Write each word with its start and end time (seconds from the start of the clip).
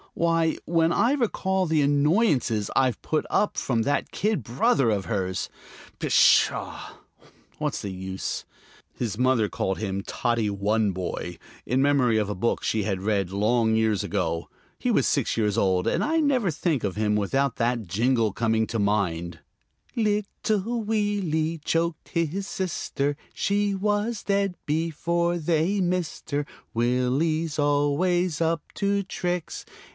Why, 0.15 0.57
when 0.65 0.91
I 0.91 1.13
recall 1.13 1.67
the 1.67 1.81
annoyances 1.83 2.69
I've 2.75 3.01
put 3.01 3.23
up 3.29 3.53
with 3.53 3.61
from 3.61 3.81
that 3.83 4.11
kid 4.11 4.43
brother 4.43 4.89
of 4.89 5.05
hers!... 5.05 5.47
Pshaw, 5.99 6.95
what's 7.59 7.81
the 7.81 7.91
use? 7.91 8.43
His 8.95 9.17
mother 9.17 9.47
called 9.47 9.77
him 9.77 10.01
"Toddy 10.03 10.49
One 10.49 10.91
Boy," 10.91 11.37
in 11.65 11.81
memory 11.83 12.17
of 12.17 12.29
a 12.29 12.35
book 12.35 12.61
she 12.63 12.83
had 12.83 13.01
read 13.01 13.31
long 13.31 13.75
years 13.75 14.03
ago. 14.03 14.49
He 14.79 14.91
was 14.91 15.07
six 15.07 15.37
years 15.37 15.57
old, 15.57 15.87
and 15.87 16.03
I 16.03 16.17
never 16.19 16.51
think 16.51 16.83
of 16.83 16.95
him 16.97 17.15
without 17.15 17.55
that 17.57 17.87
jingle 17.87 18.33
coming 18.33 18.67
to 18.67 18.79
mind: 18.79 19.39
"Little 19.95 20.83
Willie 20.83 21.61
choked 21.63 22.09
his 22.09 22.47
sister, 22.47 23.15
She 23.33 23.73
was 23.75 24.23
dead 24.23 24.55
before 24.65 25.37
they 25.37 25.79
missed 25.79 26.31
her. 26.31 26.45
Willie's 26.73 27.57
always 27.59 28.41
up 28.41 28.61
to 28.75 29.03
tricks. 29.03 29.63